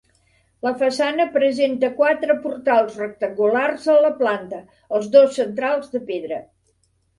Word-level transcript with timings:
La 0.67 0.69
façana 0.77 1.27
presenta 1.35 1.89
quatre 1.99 2.37
portals 2.47 2.97
rectangulars 3.03 3.87
a 3.95 3.99
la 4.07 4.13
planta, 4.23 4.63
els 4.99 5.15
dos 5.19 5.39
centrals 5.43 5.95
de 5.95 6.05
pedra. 6.11 6.45